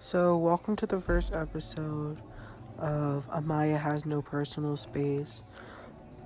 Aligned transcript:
So, 0.00 0.36
welcome 0.36 0.76
to 0.76 0.86
the 0.86 1.00
first 1.00 1.32
episode 1.32 2.18
of 2.78 3.28
Amaya 3.30 3.78
Has 3.78 4.06
No 4.06 4.22
Personal 4.22 4.76
Space. 4.76 5.42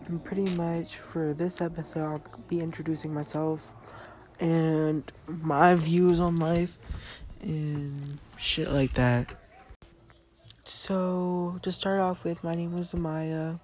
And 0.07 0.23
pretty 0.23 0.55
much 0.57 0.97
for 0.97 1.35
this 1.35 1.61
episode, 1.61 2.05
I'll 2.05 2.23
be 2.49 2.61
introducing 2.61 3.13
myself 3.13 3.61
and 4.39 5.11
my 5.27 5.75
views 5.75 6.21
on 6.21 6.39
life 6.39 6.79
and 7.41 8.19
shit 8.37 8.71
like 8.71 8.95
that. 8.95 9.35
So, 10.65 11.59
to 11.63 11.73
start 11.73 12.01
off 12.01 12.25
with, 12.25 12.43
my 12.45 12.55
name 12.55 12.77
is 12.79 12.93
Amaya. 12.93 13.61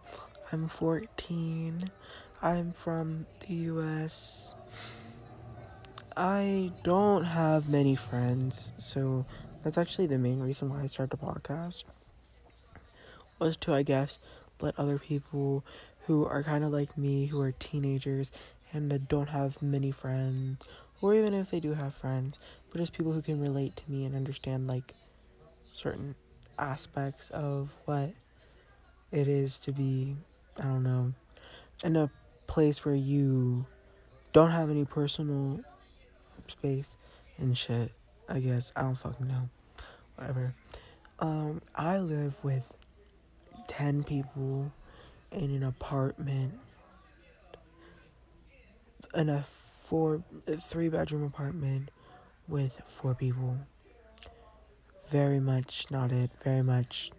I'm 0.52 0.68
14. 0.68 1.84
I'm 2.42 2.72
from 2.72 3.26
the 3.40 3.54
US. 3.54 4.54
I 6.16 6.72
don't 6.82 7.24
have 7.24 7.68
many 7.68 7.94
friends, 7.94 8.72
so 8.78 9.24
that's 9.62 9.78
actually 9.78 10.06
the 10.06 10.18
main 10.18 10.40
reason 10.40 10.68
why 10.68 10.82
I 10.82 10.86
started 10.86 11.18
the 11.18 11.24
podcast. 11.24 11.84
Was 13.38 13.56
to, 13.58 13.74
I 13.74 13.82
guess, 13.82 14.18
let 14.60 14.78
other 14.78 14.98
people 14.98 15.64
who 16.06 16.26
are 16.26 16.42
kind 16.42 16.64
of 16.64 16.72
like 16.72 16.98
me, 16.98 17.26
who 17.26 17.40
are 17.40 17.52
teenagers 17.52 18.32
and 18.72 19.08
don't 19.08 19.28
have 19.28 19.62
many 19.62 19.90
friends, 19.90 20.64
or 21.00 21.14
even 21.14 21.32
if 21.32 21.50
they 21.50 21.60
do 21.60 21.74
have 21.74 21.94
friends, 21.94 22.38
but 22.70 22.78
just 22.78 22.92
people 22.92 23.12
who 23.12 23.22
can 23.22 23.40
relate 23.40 23.76
to 23.76 23.90
me 23.90 24.04
and 24.04 24.14
understand 24.14 24.66
like 24.66 24.94
certain 25.72 26.14
aspects 26.58 27.30
of 27.30 27.70
what 27.84 28.10
it 29.10 29.28
is 29.28 29.58
to 29.60 29.72
be, 29.72 30.16
I 30.58 30.64
don't 30.64 30.82
know, 30.82 31.12
in 31.82 31.96
a 31.96 32.10
place 32.46 32.84
where 32.84 32.94
you 32.94 33.64
don't 34.32 34.50
have 34.50 34.70
any 34.70 34.84
personal 34.84 35.60
space 36.50 36.96
and 37.38 37.56
shit. 37.56 37.92
I 38.28 38.40
guess 38.40 38.72
I 38.76 38.82
don't 38.82 38.96
fucking 38.96 39.26
know. 39.26 39.48
Whatever. 40.16 40.54
Um, 41.18 41.62
I 41.74 41.98
live 41.98 42.34
with 42.42 42.72
ten 43.66 44.02
people 44.04 44.72
in 45.32 45.54
an 45.54 45.62
apartment 45.62 46.54
in 49.14 49.28
a 49.28 49.42
four 49.42 50.22
three 50.58 50.88
bedroom 50.88 51.24
apartment 51.24 51.90
with 52.46 52.80
four 52.86 53.14
people. 53.14 53.56
Very 55.08 55.40
much 55.40 55.86
not 55.90 56.12
it. 56.12 56.30
Very 56.42 56.62
much 56.62 57.10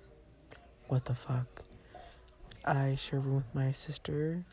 what 0.88 1.06
the 1.06 1.16
fuck. 1.16 1.64
I 2.64 2.96
share 2.96 3.20
room 3.20 3.36
with 3.36 3.56
my 3.56 3.72
sister. 3.72 4.46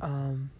Um, 0.00 0.50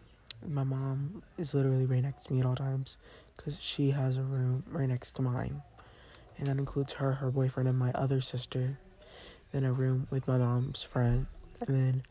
my 0.48 0.64
mom 0.64 1.22
is 1.38 1.54
literally 1.54 1.86
right 1.86 2.02
next 2.02 2.24
to 2.24 2.32
me 2.32 2.40
at 2.40 2.46
all 2.46 2.56
times 2.56 2.96
because 3.36 3.60
she 3.60 3.90
has 3.90 4.16
a 4.16 4.22
room 4.22 4.64
right 4.68 4.88
next 4.88 5.12
to 5.12 5.22
mine. 5.22 5.62
And 6.38 6.46
that 6.46 6.56
includes 6.56 6.94
her, 6.94 7.12
her 7.12 7.30
boyfriend, 7.30 7.68
and 7.68 7.78
my 7.78 7.92
other 7.92 8.20
sister. 8.20 8.78
Then 9.52 9.64
a 9.64 9.72
room 9.72 10.06
with 10.10 10.26
my 10.26 10.38
mom's 10.38 10.82
friend. 10.82 11.26
And 11.60 11.76
then 11.76 12.02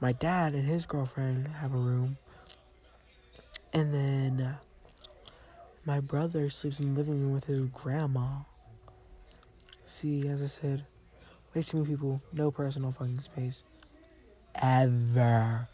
my 0.00 0.12
dad 0.12 0.54
and 0.54 0.66
his 0.66 0.86
girlfriend 0.86 1.48
have 1.48 1.74
a 1.74 1.78
room. 1.78 2.16
And 3.72 3.92
then 3.92 4.56
my 5.84 6.00
brother 6.00 6.50
sleeps 6.50 6.80
in 6.80 6.94
the 6.94 7.00
living 7.00 7.20
room 7.20 7.32
with 7.32 7.44
his 7.44 7.66
grandma. 7.66 8.40
See, 9.84 10.26
as 10.28 10.42
I 10.42 10.46
said, 10.46 10.86
way 11.54 11.62
too 11.62 11.78
many 11.78 11.90
people, 11.90 12.22
no 12.32 12.50
personal 12.50 12.92
fucking 12.92 13.20
space. 13.20 13.64
Ever. 14.54 15.68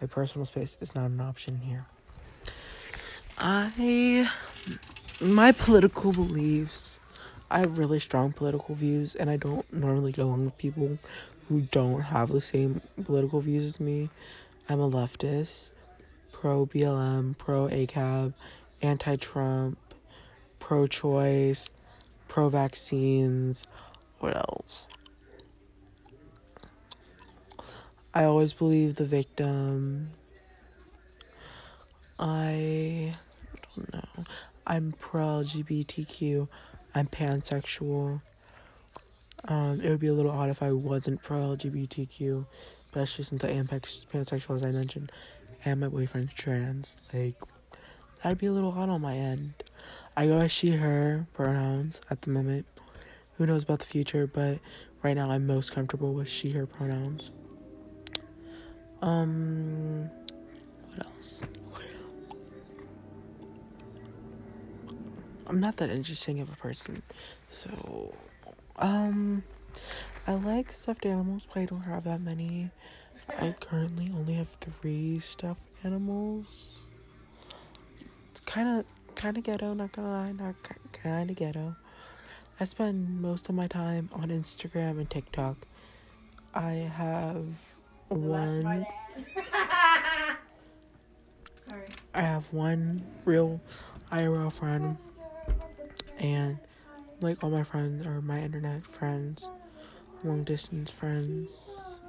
My 0.00 0.06
personal 0.06 0.44
space 0.44 0.76
is 0.80 0.94
not 0.94 1.06
an 1.06 1.20
option 1.20 1.58
here. 1.58 1.86
I. 3.38 4.28
My 5.20 5.52
political 5.52 6.12
beliefs. 6.12 6.98
I 7.48 7.60
have 7.60 7.78
really 7.78 8.00
strong 8.00 8.32
political 8.32 8.74
views, 8.74 9.14
and 9.14 9.30
I 9.30 9.36
don't 9.36 9.72
normally 9.72 10.10
go 10.10 10.24
along 10.24 10.46
with 10.46 10.58
people 10.58 10.98
who 11.48 11.60
don't 11.60 12.00
have 12.00 12.30
the 12.30 12.40
same 12.40 12.80
political 13.04 13.40
views 13.40 13.64
as 13.64 13.80
me. 13.80 14.10
I'm 14.68 14.80
a 14.80 14.90
leftist, 14.90 15.70
pro 16.32 16.66
BLM, 16.66 17.38
pro 17.38 17.68
ACAB, 17.68 18.34
anti 18.82 19.16
Trump, 19.16 19.78
pro 20.58 20.88
choice, 20.88 21.70
pro 22.26 22.48
vaccines. 22.48 23.64
What 24.18 24.36
else? 24.36 24.88
I 28.16 28.24
always 28.24 28.54
believe 28.54 28.94
the 28.94 29.04
victim. 29.04 30.08
I 32.18 33.12
don't 33.76 33.92
know. 33.92 34.24
I'm 34.66 34.94
pro 34.98 35.42
LGBTQ. 35.42 36.48
I'm 36.94 37.08
pansexual. 37.08 38.22
Um, 39.44 39.82
it 39.82 39.90
would 39.90 40.00
be 40.00 40.06
a 40.06 40.14
little 40.14 40.30
odd 40.30 40.48
if 40.48 40.62
I 40.62 40.72
wasn't 40.72 41.22
pro 41.22 41.56
LGBTQ, 41.56 42.46
especially 42.86 43.24
since 43.24 43.44
I 43.44 43.48
am 43.48 43.68
pansexual, 43.68 44.56
as 44.56 44.62
I 44.64 44.70
mentioned, 44.70 45.12
and 45.66 45.80
my 45.80 45.88
boyfriend's 45.88 46.32
trans. 46.32 46.96
Like, 47.12 47.38
that'd 48.22 48.38
be 48.38 48.46
a 48.46 48.52
little 48.52 48.72
odd 48.72 48.88
on 48.88 49.02
my 49.02 49.14
end. 49.14 49.62
I 50.16 50.26
go 50.28 50.38
as 50.38 50.50
she, 50.50 50.70
her 50.70 51.26
pronouns 51.34 52.00
at 52.08 52.22
the 52.22 52.30
moment. 52.30 52.64
Who 53.36 53.44
knows 53.44 53.64
about 53.64 53.80
the 53.80 53.84
future, 53.84 54.26
but 54.26 54.60
right 55.02 55.12
now 55.12 55.30
I'm 55.30 55.46
most 55.46 55.72
comfortable 55.72 56.14
with 56.14 56.30
she, 56.30 56.52
her 56.52 56.64
pronouns. 56.64 57.30
Um, 59.02 60.10
what 60.88 61.06
else? 61.06 61.42
I'm 65.46 65.60
not 65.60 65.76
that 65.76 65.90
interesting 65.90 66.40
of 66.40 66.52
a 66.52 66.56
person, 66.56 67.02
so 67.48 68.14
um, 68.76 69.44
I 70.26 70.34
like 70.34 70.72
stuffed 70.72 71.06
animals, 71.06 71.46
but 71.46 71.60
I 71.60 71.64
don't 71.66 71.82
have 71.82 72.04
that 72.04 72.20
many. 72.20 72.70
I 73.40 73.54
currently 73.60 74.12
only 74.14 74.34
have 74.34 74.48
three 74.48 75.18
stuffed 75.20 75.68
animals. 75.84 76.80
It's 78.30 78.40
kind 78.40 78.80
of 78.80 78.86
kind 79.14 79.36
of 79.36 79.44
ghetto, 79.44 79.72
not 79.74 79.92
gonna 79.92 80.10
lie, 80.10 80.32
not 80.32 80.54
kind 80.92 81.30
of 81.30 81.36
ghetto. 81.36 81.76
I 82.58 82.64
spend 82.64 83.20
most 83.20 83.48
of 83.48 83.54
my 83.54 83.66
time 83.66 84.08
on 84.12 84.28
Instagram 84.28 84.98
and 84.98 85.08
TikTok. 85.08 85.66
I 86.54 86.90
have 86.94 87.46
one. 88.08 88.86
Sorry. 91.68 91.84
I 92.14 92.20
have 92.20 92.52
one 92.52 93.02
real 93.24 93.60
IRL 94.12 94.52
friend, 94.52 94.96
and 96.18 96.58
like 97.20 97.42
all 97.42 97.50
my 97.50 97.62
friends 97.62 98.06
are 98.06 98.20
my 98.20 98.38
internet 98.38 98.86
friends, 98.86 99.48
long 100.22 100.44
distance 100.44 100.90
friends. 100.90 102.00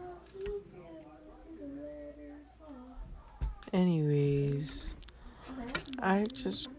Anyways, 3.74 4.96
I 6.02 6.26
just 6.34 6.70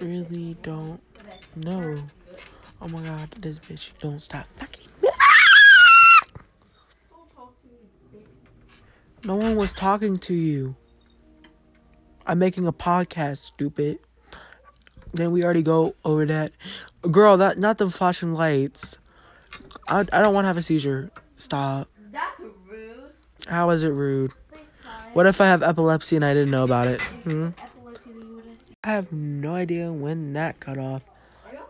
really 0.00 0.56
don't 0.62 1.00
know. 1.56 1.96
Oh 2.80 2.88
my 2.88 3.02
god, 3.02 3.30
this 3.38 3.58
bitch 3.58 3.90
don't 4.00 4.20
stop 4.20 4.46
fucking. 4.46 4.86
No 9.24 9.36
one 9.36 9.56
was 9.56 9.72
talking 9.72 10.18
to 10.18 10.34
you. 10.34 10.76
I'm 12.26 12.38
making 12.38 12.66
a 12.66 12.72
podcast, 12.72 13.38
stupid. 13.38 13.98
Then 15.12 15.32
we 15.32 15.42
already 15.42 15.62
go 15.62 15.94
over 16.04 16.24
that. 16.26 16.52
Girl, 17.10 17.36
that 17.38 17.58
not 17.58 17.78
the 17.78 17.90
flashing 17.90 18.34
lights. 18.34 18.98
I, 19.88 20.00
I 20.12 20.22
don't 20.22 20.32
want 20.34 20.44
to 20.44 20.48
have 20.48 20.56
a 20.56 20.62
seizure. 20.62 21.10
Stop. 21.36 21.88
That's 22.12 22.40
rude. 22.68 23.12
How 23.46 23.70
is 23.70 23.82
it 23.82 23.88
rude? 23.88 24.32
What 25.12 25.26
if 25.26 25.40
I 25.40 25.46
have 25.46 25.62
epilepsy 25.62 26.16
and 26.16 26.24
I 26.24 26.32
didn't 26.34 26.50
know 26.50 26.64
about 26.64 26.86
it? 26.86 27.00
Hmm? 27.02 27.48
I 28.84 28.92
have 28.92 29.12
no 29.12 29.54
idea 29.56 29.92
when 29.92 30.32
that 30.34 30.60
cut 30.60 30.78
off. 30.78 31.04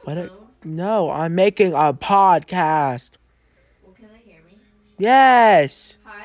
But 0.04 0.18
it, 0.18 0.32
no, 0.62 1.10
I'm 1.10 1.34
making 1.34 1.72
a 1.72 1.92
podcast. 1.94 3.12
Well, 3.82 3.94
can 3.94 4.08
they 4.12 4.30
hear 4.30 4.40
me? 4.46 4.58
Yes. 4.98 5.96
Hi, 6.04 6.19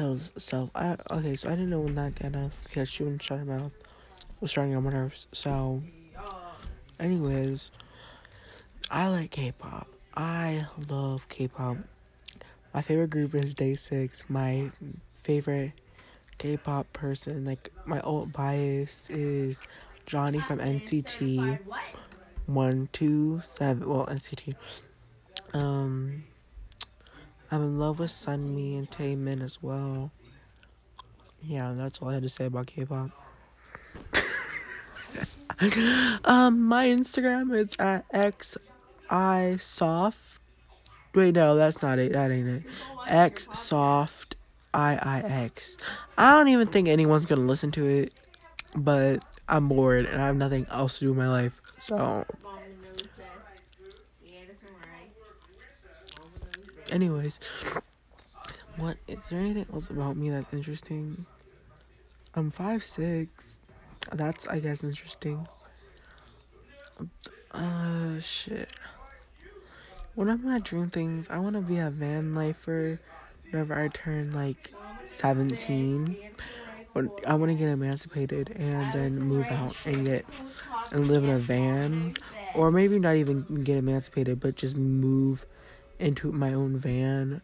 Kills. 0.00 0.32
I 0.74 0.96
okay, 1.10 1.34
so 1.34 1.48
I 1.48 1.50
didn't 1.50 1.68
know 1.68 1.80
when 1.80 1.94
that 1.96 2.14
got 2.14 2.34
off 2.34 2.58
because 2.64 2.88
she 2.88 3.02
wouldn't 3.02 3.22
shut 3.22 3.40
her 3.40 3.44
mouth. 3.44 3.72
Was 4.40 4.50
starting 4.50 4.74
on 4.74 4.82
my 4.84 4.90
nerves. 4.90 5.26
So, 5.32 5.82
anyways, 6.98 7.70
I 8.90 9.08
like 9.08 9.30
K-pop. 9.30 9.88
I 10.16 10.64
love 10.88 11.28
K-pop. 11.28 11.76
My 12.72 12.80
favorite 12.80 13.10
group 13.10 13.34
is 13.34 13.54
DAY6. 13.54 14.22
My 14.30 14.70
favorite 15.20 15.72
K-pop 16.38 16.90
person, 16.94 17.44
like 17.44 17.70
my 17.84 18.00
old 18.00 18.32
bias, 18.32 19.10
is 19.10 19.62
Johnny 20.06 20.40
from 20.40 20.60
NCT. 20.60 21.58
One 22.46 22.88
two 22.92 23.40
seven. 23.40 23.86
Well, 23.86 24.06
NCT. 24.06 24.54
Um, 25.52 26.24
I'm 27.50 27.62
in 27.62 27.78
love 27.78 27.98
with 27.98 28.10
Sunmi 28.10 28.78
and 28.78 28.90
Taemin 28.90 29.42
as 29.42 29.62
well. 29.62 30.12
Yeah, 31.42 31.72
that's 31.74 32.00
all 32.00 32.10
I 32.10 32.14
had 32.14 32.22
to 32.22 32.28
say 32.28 32.44
about 32.44 32.66
K-pop. 32.66 33.10
um, 36.24 36.60
my 36.60 36.86
Instagram 36.86 37.54
is 37.54 37.74
at 37.78 38.04
x 38.12 38.56
i 39.10 39.56
soft. 39.58 40.40
Wait, 41.14 41.34
no, 41.34 41.56
that's 41.56 41.82
not 41.82 41.98
it. 41.98 42.12
That 42.12 42.30
ain't 42.30 42.48
it. 42.48 42.62
X 43.08 43.48
soft 43.52 44.36
I 44.72 44.94
I 44.96 45.20
X. 45.20 45.76
I 46.16 46.30
don't 46.32 46.48
even 46.48 46.68
think 46.68 46.88
anyone's 46.88 47.26
gonna 47.26 47.40
listen 47.40 47.72
to 47.72 47.86
it, 47.86 48.14
but 48.76 49.24
I'm 49.48 49.68
bored 49.68 50.06
and 50.06 50.22
I 50.22 50.26
have 50.26 50.36
nothing 50.36 50.66
else 50.70 50.98
to 51.00 51.06
do 51.06 51.10
in 51.10 51.16
my 51.18 51.28
life. 51.28 51.60
So, 51.80 51.96
Mom 51.96 52.24
knows 52.82 53.02
that. 53.18 53.26
Yeah, 54.24 54.40
that's 54.46 54.62
alright. 54.62 55.10
Mom 56.16 56.30
knows 56.30 56.66
that. 56.66 56.76
Anyways, 56.90 57.40
what 58.76 58.96
is 59.08 59.18
there 59.30 59.40
anything 59.40 59.66
else 59.72 59.90
about 59.90 60.16
me 60.16 60.30
that's 60.30 60.52
interesting? 60.52 61.26
I'm 62.34 62.50
five 62.50 62.84
six. 62.84 63.62
That's 64.12 64.48
I 64.48 64.60
guess 64.60 64.84
interesting. 64.84 65.46
Uh, 67.52 68.20
shit. 68.20 68.70
One 70.14 70.28
of 70.28 70.42
my 70.42 70.58
dream 70.58 70.90
things, 70.90 71.28
I 71.30 71.38
want 71.38 71.54
to 71.54 71.62
be 71.62 71.78
a 71.78 71.90
van 71.90 72.34
lifer 72.34 73.00
whenever 73.50 73.78
I 73.78 73.88
turn 73.88 74.30
like 74.32 74.72
17. 75.04 76.16
I 76.94 77.34
want 77.34 77.52
to 77.52 77.54
get 77.54 77.68
emancipated 77.68 78.50
and 78.56 78.92
then 78.92 79.18
move 79.20 79.46
out 79.46 79.76
and 79.86 80.04
get 80.04 80.26
and 80.92 81.06
live 81.06 81.22
in 81.24 81.30
a 81.30 81.38
van, 81.38 82.14
or 82.54 82.70
maybe 82.70 82.98
not 82.98 83.14
even 83.14 83.62
get 83.62 83.76
emancipated, 83.76 84.40
but 84.40 84.56
just 84.56 84.76
move 84.76 85.46
into 86.00 86.32
my 86.32 86.52
own 86.52 86.78
van, 86.78 87.42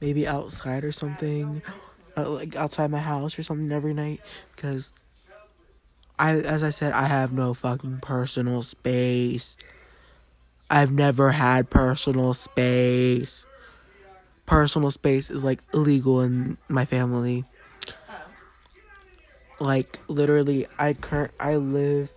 maybe 0.00 0.26
outside 0.26 0.84
or 0.84 0.92
something, 0.92 1.62
uh, 2.16 2.28
like 2.28 2.56
outside 2.56 2.90
my 2.90 3.00
house 3.00 3.38
or 3.38 3.42
something 3.42 3.70
every 3.72 3.94
night, 3.94 4.20
because 4.54 4.92
I, 6.18 6.36
as 6.36 6.64
I 6.64 6.70
said, 6.70 6.92
I 6.92 7.06
have 7.06 7.32
no 7.32 7.52
fucking 7.52 7.98
personal 8.00 8.62
space. 8.62 9.56
I've 10.70 10.92
never 10.92 11.32
had 11.32 11.70
personal 11.70 12.32
space. 12.32 13.46
Personal 14.46 14.90
space 14.90 15.30
is 15.30 15.44
like 15.44 15.60
illegal 15.74 16.20
in 16.22 16.56
my 16.68 16.84
family. 16.84 17.44
Like 19.58 19.98
literally, 20.08 20.66
I 20.78 20.92
current 20.92 21.32
I 21.40 21.56
live 21.56 22.12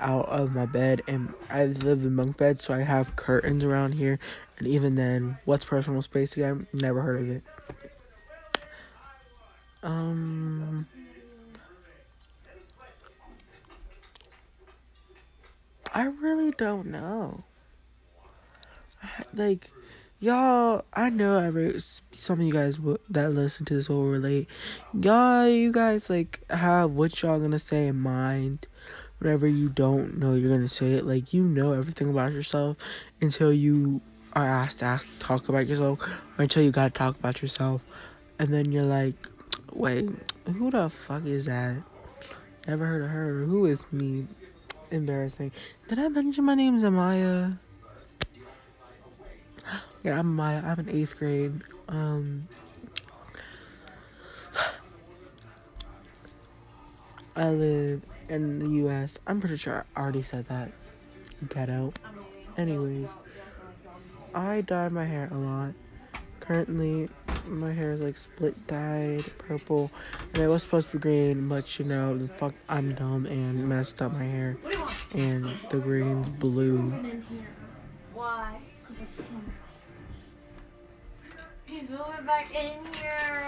out 0.00 0.28
of 0.28 0.54
my 0.54 0.66
bed 0.66 1.02
and 1.06 1.32
I 1.48 1.66
live 1.66 2.02
in 2.02 2.16
bunk 2.16 2.36
bed, 2.36 2.60
so 2.60 2.74
I 2.74 2.80
have 2.80 3.14
curtains 3.16 3.62
around 3.62 3.92
here. 3.92 4.18
And 4.58 4.66
even 4.66 4.94
then, 4.94 5.38
what's 5.44 5.64
personal 5.64 6.02
space 6.02 6.36
again? 6.36 6.66
Never 6.72 7.00
heard 7.02 7.22
of 7.22 7.30
it. 7.30 7.42
Um. 9.82 10.86
I 15.94 16.04
really 16.04 16.52
don't 16.52 16.86
know. 16.86 17.44
Like, 19.34 19.70
y'all, 20.20 20.84
I 20.94 21.10
know 21.10 21.38
every 21.38 21.80
some 21.80 22.40
of 22.40 22.46
you 22.46 22.52
guys 22.52 22.78
will, 22.78 22.98
that 23.10 23.30
listen 23.30 23.66
to 23.66 23.74
this 23.74 23.88
will 23.88 24.06
relate. 24.06 24.46
Y'all, 24.98 25.48
you 25.48 25.72
guys 25.72 26.08
like 26.08 26.40
have 26.50 26.92
what 26.92 27.20
y'all 27.20 27.40
gonna 27.40 27.58
say 27.58 27.88
in 27.88 27.98
mind. 27.98 28.68
Whatever 29.18 29.46
you 29.46 29.68
don't 29.68 30.18
know, 30.18 30.34
you're 30.34 30.50
gonna 30.50 30.68
say 30.68 30.92
it. 30.92 31.04
Like 31.04 31.32
you 31.32 31.42
know 31.42 31.72
everything 31.72 32.10
about 32.10 32.32
yourself 32.32 32.76
until 33.20 33.52
you 33.52 34.00
are 34.34 34.46
asked 34.46 34.78
to 34.80 34.84
ask 34.86 35.12
talk 35.18 35.48
about 35.48 35.66
yourself, 35.66 35.98
until 36.38 36.62
you 36.62 36.70
gotta 36.70 36.90
talk 36.90 37.18
about 37.18 37.42
yourself, 37.42 37.82
and 38.38 38.48
then 38.52 38.72
you're 38.72 38.84
like, 38.84 39.28
wait, 39.72 40.08
who 40.46 40.70
the 40.70 40.90
fuck 40.90 41.24
is 41.26 41.46
that? 41.46 41.76
Never 42.66 42.86
heard 42.86 43.02
of 43.02 43.10
her. 43.10 43.44
Who 43.44 43.66
is 43.66 43.84
me? 43.92 44.26
Embarrassing. 44.90 45.52
Did 45.88 45.98
I 45.98 46.08
mention 46.08 46.44
my 46.44 46.54
name's 46.54 46.82
Amaya? 46.82 47.58
Yeah, 50.04 50.18
I'm 50.18 50.36
Amaya. 50.36 50.64
I'm 50.64 50.80
in 50.80 50.88
eighth 50.88 51.16
grade. 51.16 51.62
Um, 51.88 52.48
I 57.36 57.50
live 57.50 58.02
in 58.28 58.58
the 58.58 58.68
U.S. 58.80 59.18
I'm 59.26 59.40
pretty 59.40 59.56
sure 59.56 59.84
I 59.94 60.00
already 60.00 60.22
said 60.22 60.46
that. 60.46 60.72
Ghetto. 61.48 61.92
Anyways, 62.56 63.16
I 64.34 64.60
dye 64.62 64.88
my 64.88 65.04
hair 65.04 65.28
a 65.30 65.36
lot. 65.36 65.72
Currently, 66.40 67.08
my 67.46 67.72
hair 67.72 67.92
is 67.92 68.00
like 68.00 68.16
split 68.16 68.66
dyed 68.66 69.24
purple, 69.38 69.90
and 70.34 70.38
it 70.42 70.48
was 70.48 70.62
supposed 70.62 70.90
to 70.90 70.96
be 70.96 71.02
green, 71.02 71.48
but 71.48 71.78
you 71.78 71.84
know, 71.84 72.16
the 72.16 72.26
fuck, 72.28 72.54
I'm 72.68 72.94
dumb 72.94 73.26
and 73.26 73.68
messed 73.68 74.02
up 74.02 74.12
my 74.12 74.24
hair, 74.24 74.56
What 74.62 74.72
do 74.72 74.78
you 74.78 74.84
want? 74.84 75.14
and 75.14 75.70
the 75.70 75.78
green's 75.78 76.28
blue. 76.28 76.92
Why? 78.14 78.58
He's 81.66 81.88
moving 81.88 82.26
back 82.26 82.50
in 82.54 82.72
here. 82.96 83.42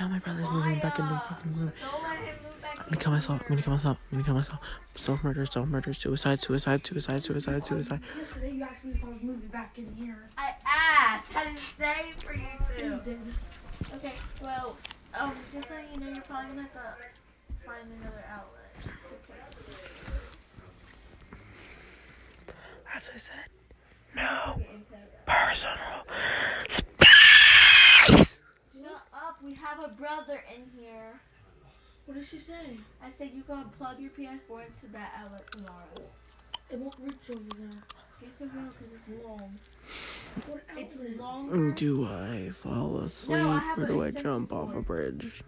Now 0.00 0.08
my 0.08 0.18
brother's 0.20 0.48
moving 0.50 0.78
back 0.80 0.98
in 0.98 1.08
the 1.08 1.18
fucking 1.18 1.54
room. 1.56 1.72
Don't 1.80 2.02
let 2.02 2.18
him 2.18 2.34
move 2.44 2.62
back 2.62 2.67
I'm 2.88 2.92
gonna 2.94 3.02
kill 3.02 3.12
myself. 3.12 3.40
I'm 3.42 3.48
gonna 3.48 3.62
kill 3.62 3.72
myself. 3.74 3.98
I'm 4.10 4.16
gonna 4.18 4.24
kill 4.24 4.34
myself. 4.34 4.60
Self 4.94 5.22
murder. 5.22 5.44
Self 5.44 5.68
murder. 5.68 5.92
Suicide. 5.92 6.40
Suicide. 6.40 6.86
Suicide. 6.86 7.22
Suicide. 7.22 7.66
Suicide. 7.66 8.00
Yesterday 8.18 8.52
you 8.52 8.62
asked 8.62 8.82
me 8.84 8.92
if 8.94 9.04
I 9.04 9.08
was 9.08 9.22
moving 9.22 9.48
back 9.48 9.76
in 9.76 9.94
here. 9.94 10.30
I 10.38 10.54
asked. 10.64 11.36
I 11.36 11.44
didn't 11.44 11.58
say 11.58 12.12
for 12.24 12.32
you 12.34 12.46
You 12.78 12.90
to. 12.90 12.96
did. 13.04 13.18
Okay, 13.94 14.14
well, 14.42 14.74
um, 15.20 15.32
just 15.52 15.68
so 15.68 15.74
you 15.92 16.00
know, 16.00 16.08
you're 16.08 16.22
probably 16.22 16.48
gonna 16.48 16.62
have 16.62 16.72
to 16.72 17.66
find 17.66 17.92
another 18.00 18.24
outlet. 18.32 18.94
As 22.96 23.10
I 23.14 23.16
said, 23.18 23.34
no 24.16 24.54
Okay, 24.56 24.66
into 24.74 24.90
that. 24.92 25.26
personal 25.26 25.76
space. 26.68 28.40
Shut 28.82 29.02
up. 29.12 29.36
We 29.44 29.54
have 29.54 29.84
a 29.84 29.88
brother 29.88 30.42
in 30.52 30.62
here. 30.80 31.20
What 32.08 32.14
did 32.14 32.24
she 32.24 32.38
say? 32.38 32.78
I 33.04 33.10
said 33.10 33.32
you 33.34 33.42
gotta 33.46 33.68
plug 33.68 34.00
your 34.00 34.08
PS4 34.08 34.66
into 34.66 34.86
that 34.94 35.12
outlet 35.22 35.46
tomorrow. 35.52 36.08
It 36.70 36.78
won't 36.78 36.96
reach 37.02 37.12
over 37.30 37.42
there. 37.58 37.68
Yes, 38.22 38.40
it 38.40 38.48
will, 38.54 38.62
because 38.62 38.94
it's 38.96 39.26
long. 39.26 39.58
What 40.46 40.62
It's 40.74 40.94
outlet? 40.96 41.18
longer. 41.18 41.70
Do 41.72 42.06
I 42.06 42.48
fall 42.48 43.00
asleep 43.00 43.36
No, 43.42 43.50
I 43.50 43.74
or 43.76 43.86
do 43.86 44.02
I 44.02 44.10
jump 44.10 44.54
off 44.54 44.74
a 44.74 44.80
bridge? 44.80 45.42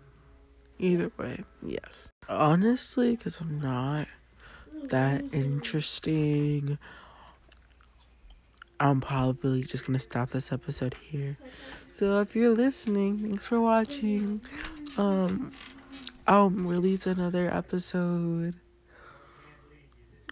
Either 0.79 1.11
way, 1.17 1.45
yes. 1.62 2.09
Honestly, 2.29 3.17
because 3.17 3.41
I'm 3.41 3.59
not 3.59 4.07
that 4.85 5.25
interesting, 5.33 6.76
I'm 8.79 9.00
probably 9.00 9.62
just 9.62 9.87
gonna 9.87 9.99
stop 9.99 10.29
this 10.29 10.52
episode 10.52 10.95
here. 11.02 11.38
So 11.93 12.21
if 12.21 12.37
you're 12.37 12.55
listening, 12.55 13.21
thanks 13.21 13.47
for 13.47 13.62
watching. 13.62 14.43
Um, 14.99 15.52
I'll 16.27 16.50
release 16.50 17.07
another 17.07 17.53
episode 17.53 18.55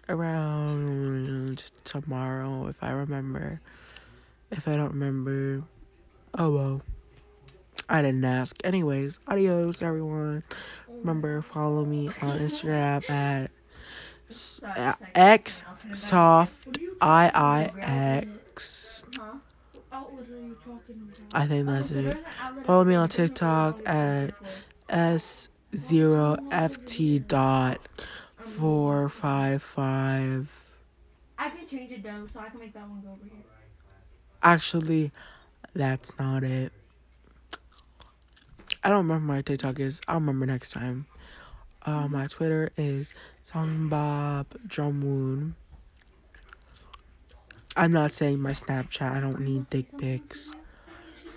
around 0.09 1.65
tomorrow 1.85 2.67
if 2.69 2.83
I 2.83 2.91
remember. 2.91 3.61
If 4.51 4.67
I 4.69 4.77
don't 4.77 4.93
remember, 4.93 5.63
oh 6.39 6.51
well. 6.51 6.83
I 7.89 8.03
didn't 8.03 8.25
ask. 8.25 8.57
Anyways, 8.65 9.19
adios 9.27 9.83
everyone. 9.83 10.43
Remember 10.89 11.41
follow 11.41 11.85
me 11.85 12.09
on 12.21 12.39
Instagram 12.39 13.09
at 13.09 13.51
x 15.15 15.65
soft 15.93 16.79
i 17.01 17.31
i 17.35 17.71
x. 17.81 19.05
I 21.33 21.47
think 21.47 21.67
that's 21.67 21.91
it. 21.93 22.19
Follow 22.65 22.85
me 22.85 22.95
on. 22.95 23.09
TikTok 23.09 23.81
at 23.87 24.35
s 24.89 25.49
zero 25.75 26.37
ft 26.51 27.27
dot 27.29 27.81
four 28.39 29.09
five 29.09 29.63
five. 29.63 30.65
I 31.39 31.51
can 31.51 31.67
change 31.67 31.93
it 31.93 32.03
though, 32.03 32.27
so 32.33 32.41
I 32.41 32.49
can 32.49 32.61
make 32.61 32.73
that 32.75 32.89
one 32.89 33.01
go 33.01 33.11
over 33.11 33.25
here. 33.25 33.45
Actually, 34.43 35.13
that's 35.75 36.19
not 36.19 36.43
it. 36.45 36.73
I 38.83 38.89
don't 38.89 38.99
remember 38.99 39.33
my 39.33 39.43
TikTok 39.43 39.81
is. 39.81 40.01
I'll 40.09 40.17
remember 40.17 40.47
next 40.47 40.73
time. 40.73 41.07
Uh, 41.83 42.09
my 42.09 42.27
Twitter 42.27 42.71
is 42.77 43.15
Songbob 43.45 44.47
Drumwoon. 44.67 45.53
I'm 47.77 47.93
not 47.93 48.13
saying 48.13 48.41
my 48.41 48.51
Snapchat. 48.51 49.13
I 49.13 49.21
don't 49.21 49.41
need 49.41 49.71
dick 49.71 49.87
pics. 49.97 50.53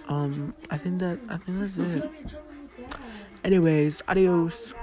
Um, 0.08 0.56
I 0.70 0.78
think 0.78 1.00
that 1.00 1.20
I 1.30 1.38
think 1.38 1.60
that's 1.60 1.78
it. 1.78 2.10
Anyways, 3.44 4.04
adios. 4.08 4.74